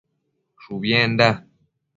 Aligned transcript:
Shubienda 0.63 1.27